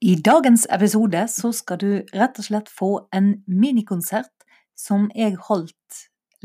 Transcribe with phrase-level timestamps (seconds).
[0.00, 4.44] I dagens episode så skal du rett og slett få en minikonsert
[4.78, 5.96] som jeg holdt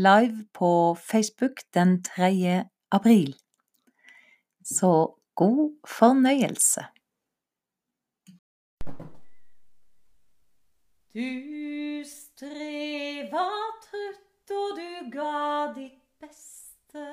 [0.01, 2.63] live på Facebook den 3.
[2.89, 3.35] april.
[4.65, 4.89] Så
[5.37, 6.81] god fornøyelse.
[11.13, 11.29] Du
[12.09, 13.45] streva
[13.85, 17.05] trutt, og du ga ditt beste.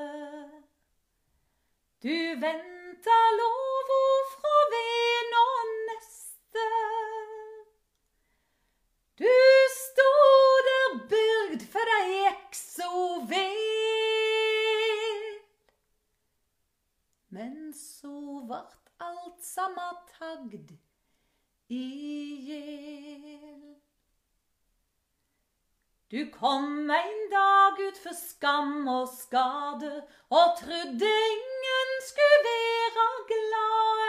[2.01, 5.80] Du venta lovord fra ven og neste.
[9.21, 9.35] Du
[9.77, 12.93] stod der bygd for det gikk så
[13.29, 13.61] vel.
[17.29, 20.73] Men så vart alt samma tagd
[21.69, 21.85] i
[22.49, 23.77] hjel.
[26.11, 29.93] Du kom en dag ut for skam og skade
[30.31, 34.00] og trudde ingen skulle være glade.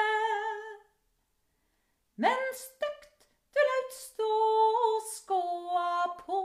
[2.22, 3.26] Men støkt
[3.56, 4.34] du laut stå
[4.88, 6.42] og skåa på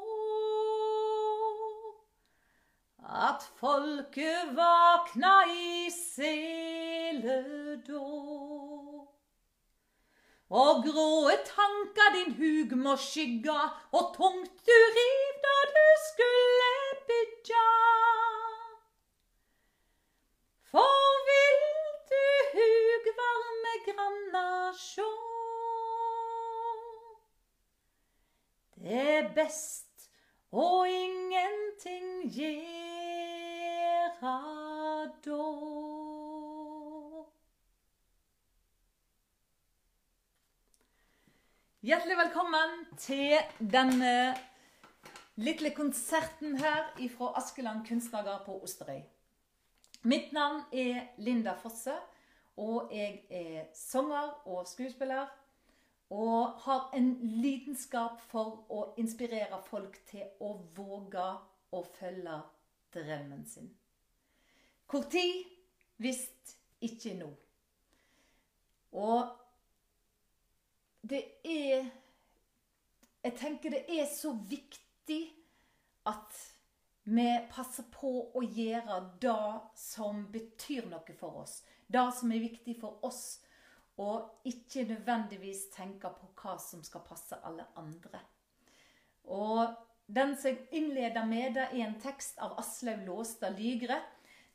[3.26, 7.36] at folket vakna i sele
[7.88, 8.08] då.
[10.50, 13.58] Og gråe tanker din hug må skygga,
[13.92, 15.56] og tungt du riv da
[29.46, 30.10] best
[30.52, 32.62] og ingenting gjera
[35.24, 35.42] då.
[41.86, 44.34] Hjertelig velkommen til denne
[45.36, 49.02] lille konserten her fra Askeland kunstnergard på Osterøy.
[50.02, 51.94] Mitt navn er Linda Fosse,
[52.56, 55.26] og jeg er sanger og skuespiller.
[56.10, 57.08] Og har en
[57.42, 61.26] lidenskap for å inspirere folk til å våge
[61.74, 62.36] å følge
[62.94, 63.72] drømmen sin.
[64.86, 65.44] Hvor tid?
[65.98, 67.30] Visst ikke nå.
[68.92, 69.32] Og
[71.08, 71.86] det er
[73.26, 75.22] Jeg tenker det er så viktig
[76.06, 76.36] at
[77.06, 81.56] vi passer på å gjøre det som betyr noe for oss.
[81.86, 83.40] Det som er viktig for oss.
[83.96, 88.20] Og ikke nødvendigvis tenke på hva som skal passe alle andre.
[89.24, 89.72] Og
[90.06, 93.98] den som innleder med, det er en tekst av Aslaug Låstad Lygre.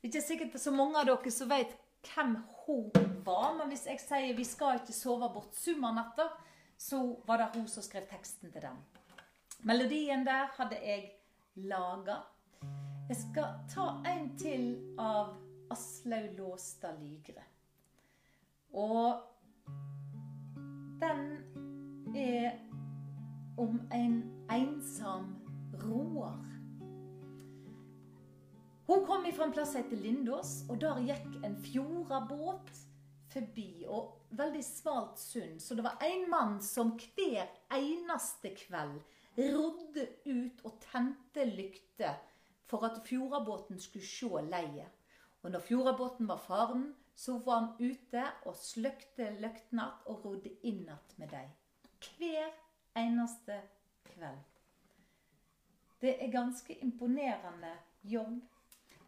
[0.01, 1.73] Det er ikke sikkert så mange av dere som vet
[2.07, 2.91] hvem hun
[3.25, 6.29] var, men hvis jeg sier 'vi skal ikke sove bort summanatta',
[6.77, 8.77] så var det hun som skrev teksten til den.
[9.63, 11.11] Melodien der hadde jeg
[11.55, 12.15] laga.
[13.09, 15.35] Jeg skal ta en til av
[15.71, 17.43] Aslaug Låstad Lygre.
[18.73, 19.21] Og
[21.01, 22.51] den er
[23.57, 25.35] om en ensom
[25.83, 26.39] roer.
[28.87, 32.71] Hun kom fra en plass som heter Lindås, og der gikk en fjordabåt
[33.31, 33.85] forbi.
[33.87, 39.01] og Veldig smalt sund, så det var en mann som hver eneste kveld
[39.37, 42.19] rodde ut og tente lykter
[42.67, 44.87] for at fjordabåten skulle se leiet.
[45.43, 50.83] Og når fjordabåten var faren, så var han ute og sløkte lyktene og rodde inn
[50.85, 51.51] igjen med dem.
[52.01, 52.49] Hver
[52.97, 53.59] eneste
[54.07, 54.41] kveld.
[56.01, 58.39] Det er ganske imponerende jobb.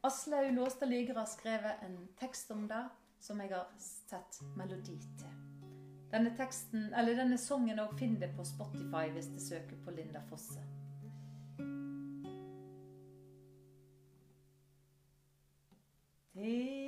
[0.04, 2.84] Aslaug Låstad Lyger har skrevet en tekst om det
[3.20, 5.34] som jeg har sett melodi til.
[6.14, 10.22] Denne teksten, eller denne sangen òg finner du på Spotify hvis du søker på Linda
[10.30, 10.62] Fosse.
[16.34, 16.83] Det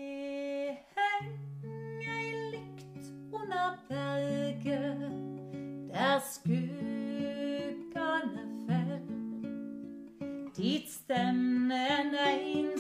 [6.16, 7.76] der skuggene
[8.68, 9.02] fell.
[10.58, 12.80] Dit stemmer en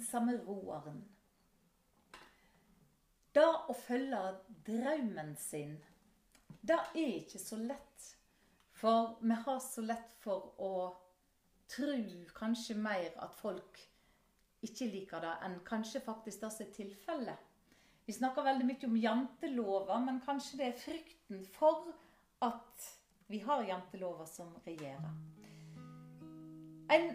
[0.00, 1.02] ensomme roeren.
[3.34, 4.20] Det å følge
[4.66, 5.76] drømmen sin,
[6.66, 8.08] det er ikke så lett.
[8.80, 10.72] For vi har så lett for å
[11.70, 11.98] tro
[12.34, 13.78] kanskje mer at folk
[14.64, 17.46] ikke liker det, enn kanskje faktisk det som er tilfellet.
[18.08, 21.92] Vi snakker veldig mye om jantelover, men kanskje det er frykten for
[22.42, 22.88] at
[23.30, 25.12] vi har jantelover som regjerer.
[26.90, 27.12] En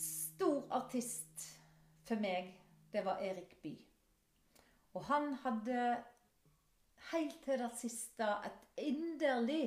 [0.00, 1.49] stor artist
[2.10, 2.50] for meg,
[2.90, 3.86] det var Erik Bye.
[4.98, 5.82] Og han hadde
[7.12, 9.62] helt til det siste et inderlig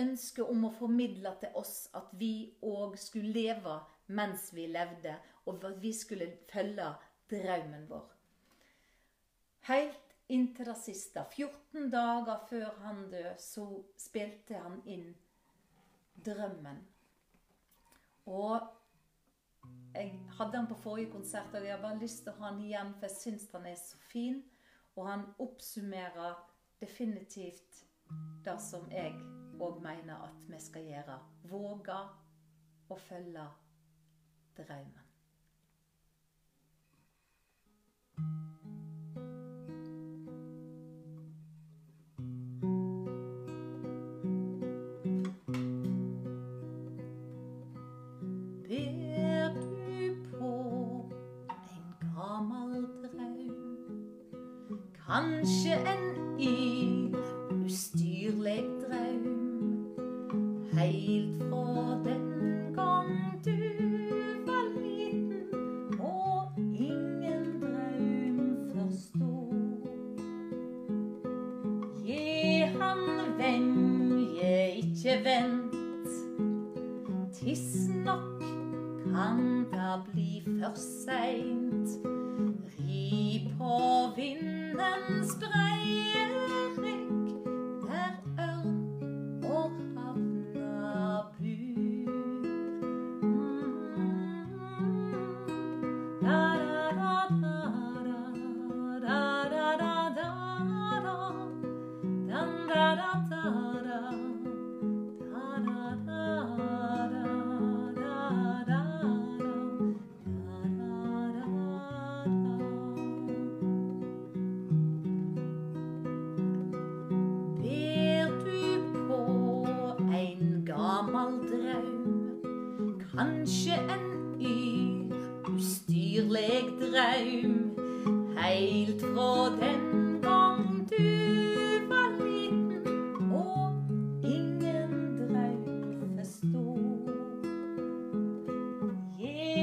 [0.00, 3.76] ønske om å formidle til oss at vi òg skulle leve
[4.16, 6.88] mens vi levde, og at vi skulle følge
[7.30, 8.08] drømmen vår.
[9.68, 13.66] Helt inntil det siste, 14 dager før han døde, så
[14.00, 15.10] spilte han inn
[16.24, 16.80] drømmen.
[18.32, 18.64] Og
[19.94, 22.60] jeg hadde han på forrige konsert, og jeg har bare lyst til å ha han
[22.64, 24.42] igjen, for jeg syns han er så fin.
[24.96, 26.40] Og han oppsummerer
[26.80, 27.84] definitivt
[28.44, 29.14] det som jeg
[29.62, 31.18] òg mener at vi skal gjøre.
[31.48, 32.00] Våge
[32.92, 33.46] å følge
[34.58, 35.08] drømmen.
[56.42, 56.71] 一。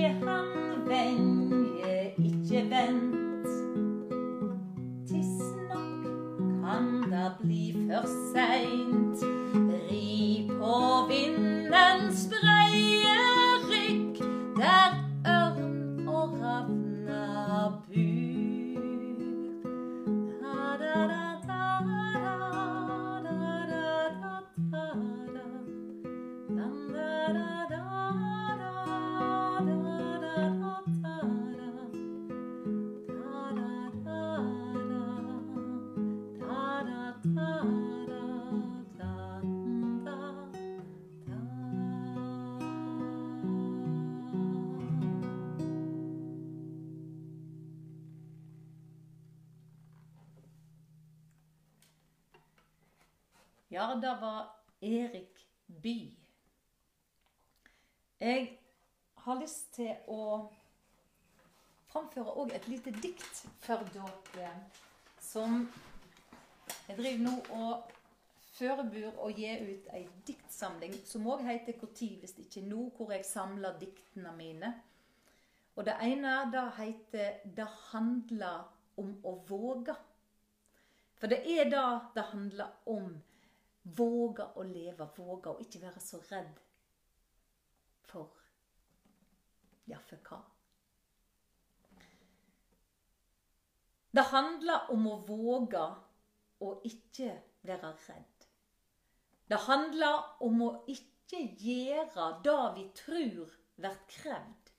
[0.09, 3.47] Han venje, ikke vent.
[5.07, 6.03] Tidsnok
[6.63, 8.88] kan da bli for seint.
[53.79, 56.17] Ja, det var Erik By.
[58.19, 58.59] Jeg
[59.15, 60.49] har lyst til å
[61.87, 64.49] framføre òg et lite dikt for dere
[65.23, 65.61] som
[66.89, 67.93] jeg driver nå og
[68.57, 73.25] forbereder å gi ut ei diktsamling som òg heter 'Når hvis ikke nå', hvor jeg
[73.25, 74.73] samler diktene mine.
[75.77, 78.67] Og det ene det heter 'Det handler
[78.97, 79.95] om å våge'.
[81.15, 83.23] For det er det det handler om.
[83.83, 86.59] Våge å leve, våge å ikke være så redd
[88.09, 88.35] for
[89.89, 90.37] Ja, for hva?
[94.13, 95.85] Det handler om å våge
[96.65, 97.31] å ikke
[97.65, 98.45] være redd.
[99.49, 104.71] Det handler om å ikke gjøre det vi tror blir krevd.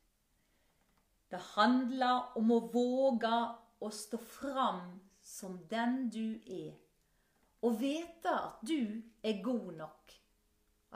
[1.31, 3.37] Det handler om å våge
[3.81, 4.83] å stå fram
[5.23, 6.75] som den du er,
[7.61, 10.13] og vite at du er god nok,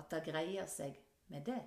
[0.00, 0.96] at det greier seg
[1.32, 1.62] med det.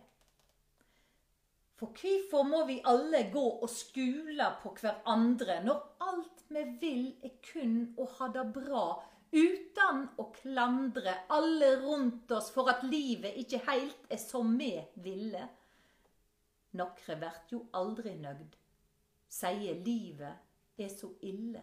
[1.77, 7.35] For hvorfor må vi alle gå og skule på hverandre når alt vi vil er
[7.45, 8.87] kun å ha det bra,
[9.29, 14.71] uten å klandre alle rundt oss for at livet ikke heilt er som vi
[15.05, 15.43] ville?
[16.77, 18.57] Nokre vert jo aldri nøgd,
[19.29, 21.61] sier livet er så ille.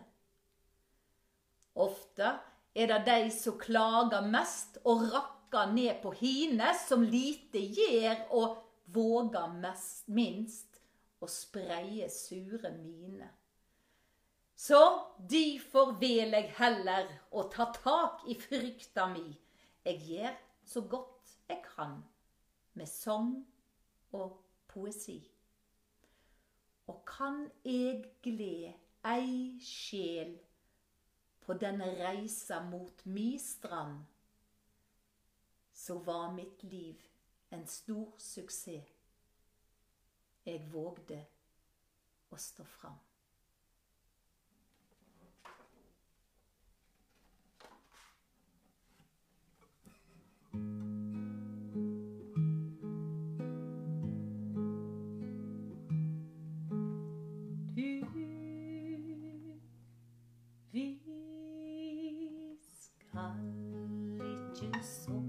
[1.82, 2.30] Ofte
[2.74, 8.56] er det de som klager mest og rakker ned på hine, som lite gjør og
[8.94, 10.80] våger mest, minst
[11.22, 13.30] å spreie sure mine.
[14.54, 14.80] Så
[15.18, 19.26] difor vil jeg heller å ta tak i frykta mi.
[19.84, 21.98] Jeg gjør så godt jeg kan
[22.78, 23.34] med sang
[24.14, 24.38] og
[24.70, 25.18] poesi.
[26.88, 28.74] Og kan eg gled
[29.08, 30.34] ei sjel
[31.44, 34.04] på denne reisa mot mi strand,
[35.72, 37.02] så var mitt liv
[37.50, 38.92] en stor suksess.
[40.44, 41.22] Jeg vågde
[42.30, 43.00] å stå fram.
[64.72, 65.23] patience so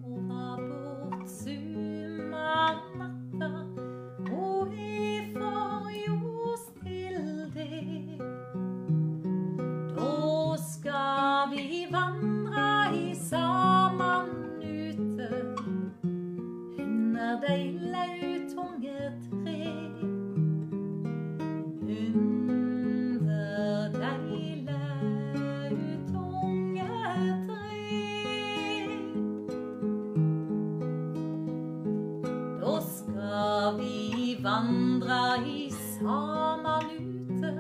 [36.05, 37.51] saman ute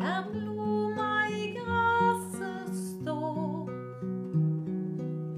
[0.00, 3.68] der blomma i graset står.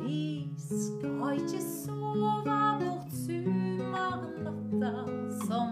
[0.05, 4.93] Vi skal ikke sove bort sumarnatta
[5.47, 5.69] som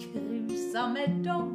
[0.00, 1.51] kruser med dom.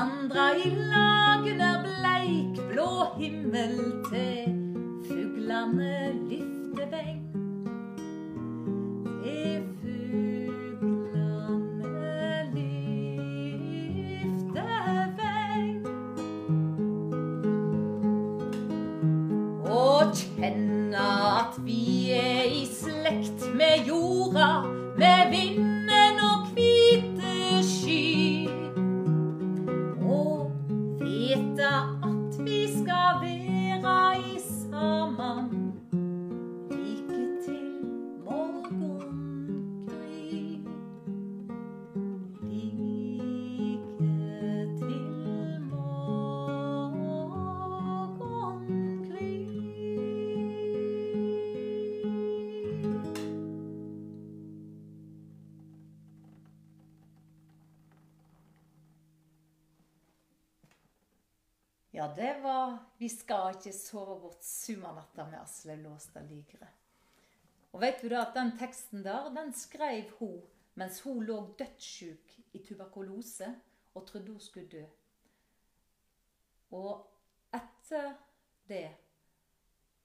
[0.00, 0.30] Ja,
[63.00, 66.68] 'Vi skal ikke sove bort sumarnatta' med Aslaug Låstad Ligre.
[67.72, 70.42] Og vet du da at den teksten der, den skrev hun
[70.74, 73.48] mens hun lå dødssyk i tuberkulose
[73.94, 74.84] og trodde hun skulle dø.
[76.70, 77.06] Og
[77.54, 78.14] etter
[78.68, 78.96] det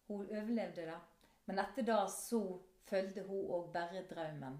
[0.07, 0.99] Hun overlevde det.
[1.45, 4.59] Men etter det så følgde hun òg bare drømmen.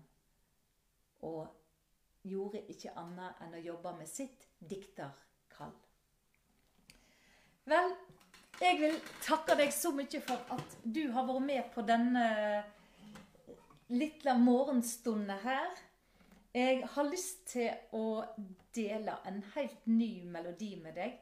[1.22, 1.48] Og
[2.24, 5.75] gjorde ikke annet enn å jobbe med sitt dikterkall.
[7.70, 7.94] Vel,
[8.62, 12.25] jeg vil takke deg så mye for at du har vært med på denne
[13.91, 15.75] lille morgenstunden her.
[16.55, 18.24] Jeg har lyst til å
[18.75, 21.17] dele en helt ny melodi med deg.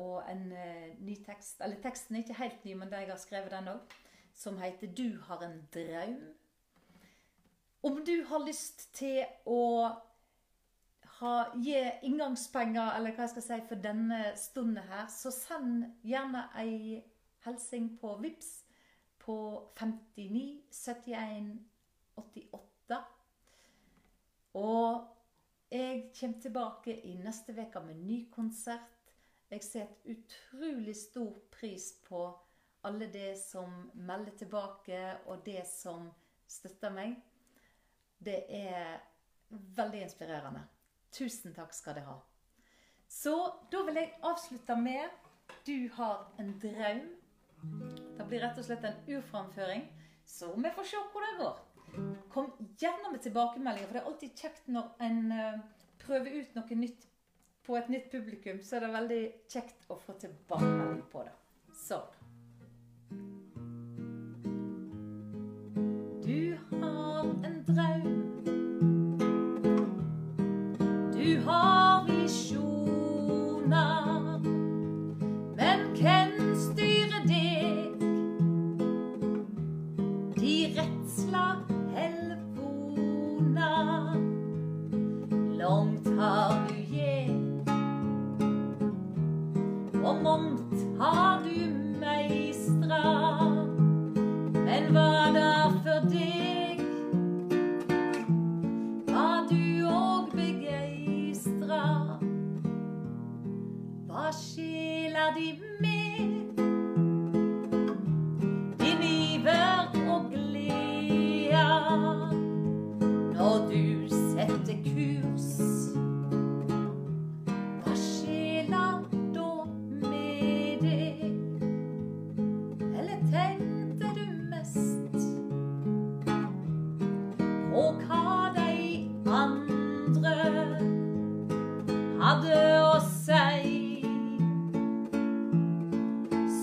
[0.00, 1.60] Og en uh, ny tekst.
[1.60, 3.96] Eller teksten er ikke helt ny, men jeg har skrevet den òg.
[4.34, 6.32] Som heter 'Du har en draum'.
[7.82, 9.90] Om du har lyst til å
[11.20, 11.76] ha, gi
[12.08, 17.00] inngangspenger, eller hva jeg skal si, for denne stunden her, så send gjerne ei
[17.44, 18.50] hilsen på VIPS
[19.20, 19.36] på
[19.76, 21.50] 59 71
[22.16, 23.00] 88.
[24.60, 25.06] Og
[25.70, 28.96] jeg kommer tilbake i neste uke med ny konsert.
[29.50, 32.24] Jeg setter utrolig stor pris på
[32.86, 36.08] alle det som melder tilbake, og det som
[36.48, 37.16] støtter meg.
[38.18, 39.00] Det er
[39.50, 40.64] veldig inspirerende.
[41.12, 42.18] Tusen takk skal dere ha.
[43.10, 43.34] Så
[43.72, 45.08] da vil jeg avslutte med
[45.66, 47.08] 'Du har en drøm'.
[48.18, 49.82] Det blir rett og slett en urframføring,
[50.24, 51.58] så vi får se hvor det går.
[52.30, 55.60] Kom gjerne med tilbakemeldinger, for det er alltid kjekt når en uh,
[55.98, 57.06] prøver ut noe nytt
[57.66, 58.62] på et nytt publikum.
[58.62, 61.36] Så er det veldig kjekt å få tilbakemelding på det.
[61.74, 62.02] Så
[66.24, 68.29] Du har en drøm.
[96.10, 96.49] day.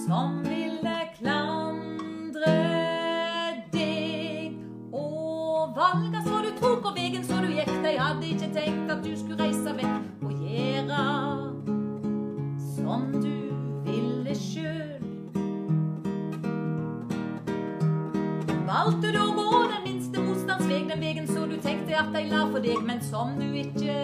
[0.08, 2.54] som ville klandre
[3.74, 4.56] deg.
[4.96, 9.04] Og valga så du tok, og vegen så du gikk, de hadde ikke tenkt at
[9.04, 11.04] du skulle reise vekk og gjøre
[12.78, 13.36] som du
[13.90, 14.96] ville sjøl.
[18.68, 22.30] Valgte du å gå den minste motstands veg, den vegen så du tenkte at de
[22.32, 23.98] la for deg, men som du ikke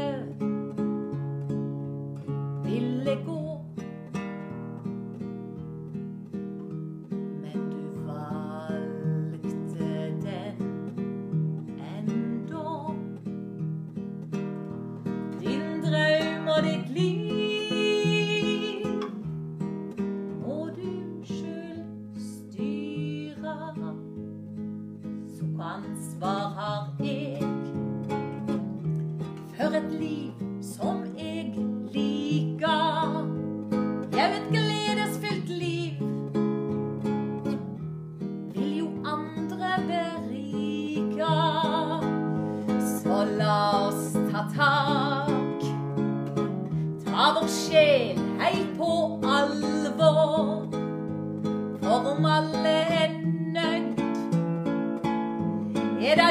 [16.63, 17.22] but it leaves.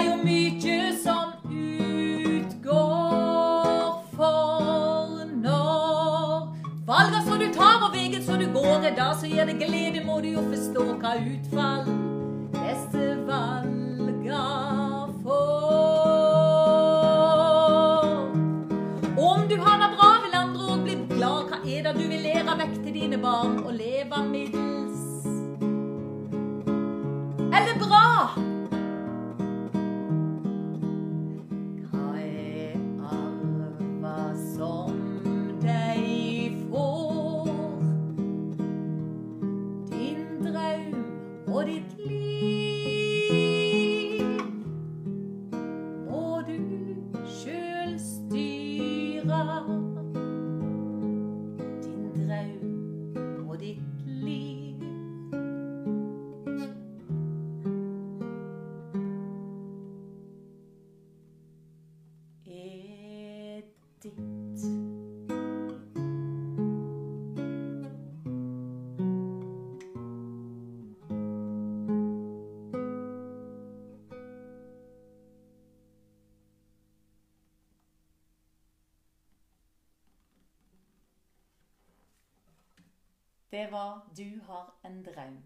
[0.06, 2.82] jo mykje som utgår
[4.16, 6.48] for når
[6.86, 10.04] valga som du tar og veien som du går, er det som gir deg glede,
[10.06, 11.84] må du jo forstå hva utfall
[12.56, 14.44] disse valga
[15.24, 15.52] får.
[19.16, 21.42] Om du har det bra, vil andre òg bli glad.
[21.50, 25.02] Hva er det du vil lære vekk til dine barn og leve middels?
[27.52, 28.51] Eller bra?
[41.64, 43.01] Ditt liv.
[83.52, 85.42] Det var 'Du har en drøm'.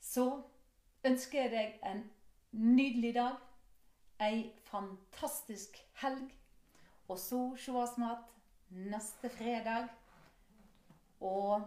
[0.00, 0.42] Så
[1.04, 2.10] ønsker jeg deg en
[2.52, 3.36] nydelig dag,
[4.20, 6.30] ei fantastisk helg,
[7.08, 8.10] og så sees vi
[8.90, 9.88] neste fredag.
[11.20, 11.62] Og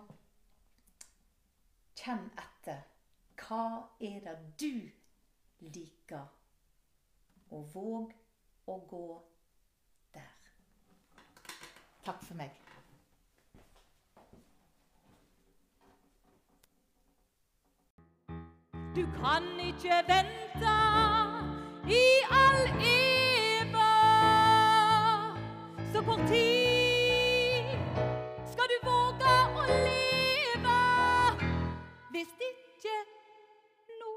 [1.96, 2.84] kjenn etter.
[3.40, 3.64] Hva
[4.00, 6.28] er det du liker?
[7.52, 8.14] Og våg
[8.70, 9.06] å gå
[10.14, 10.52] der.
[12.06, 12.69] Takk for meg.
[19.00, 20.72] Du kan ikke vente
[21.88, 23.92] i all eva.
[25.94, 27.64] Så kort tid
[28.52, 30.80] skal du våge å leve.
[32.12, 32.96] Hvis ikke
[34.02, 34.12] nå.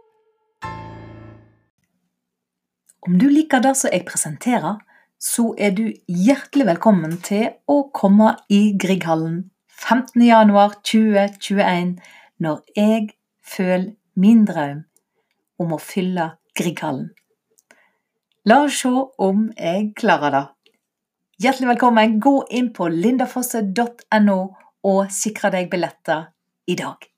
[3.07, 4.83] Om du liker det som jeg presenterer,
[5.14, 9.47] så er du hjertelig velkommen til å komme i Grieghallen
[9.79, 12.03] 15.1.2021
[12.42, 13.14] når jeg
[13.47, 14.85] føler min drøm
[15.62, 17.11] om å fylle Grieghallen.
[18.48, 18.90] La oss se
[19.22, 20.44] om jeg klarer det.
[21.42, 22.18] Hjertelig velkommen.
[22.22, 24.38] Gå inn på lindafosse.no
[24.90, 26.29] og sikre deg billetter
[26.66, 27.12] i dag.